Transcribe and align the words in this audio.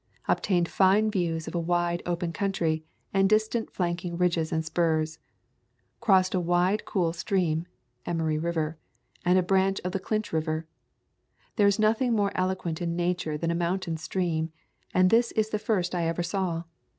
Obtained 0.27 0.67
fine 0.67 1.11
views 1.11 1.47
of 1.47 1.53
a 1.53 1.59
wide, 1.59 2.01
open 2.07 2.33
country, 2.33 2.83
and 3.13 3.29
distant 3.29 3.71
flanking 3.71 4.17
ridges 4.17 4.51
and 4.51 4.65
spurs. 4.65 5.19
Crossed 5.99 6.33
a 6.33 6.39
wide 6.39 6.85
cool 6.85 7.13
stream 7.13 7.67
[Emory 8.07 8.39
River], 8.39 8.79
a 9.27 9.39
branch 9.43 9.79
of 9.83 9.91
the 9.91 9.99
Clinch 9.99 10.33
River. 10.33 10.65
There 11.55 11.67
is 11.67 11.77
nothing 11.77 12.13
more 12.15 12.31
eloquent 12.33 12.81
in 12.81 12.95
Nature 12.95 13.37
than 13.37 13.51
a 13.51 13.53
mountain 13.53 13.95
stream, 13.95 14.51
and 14.91 15.11
this 15.11 15.31
is 15.33 15.49
the 15.49 15.59
first 15.59 15.93
I 15.93 16.07
ever 16.07 16.23
saw. 16.23 16.63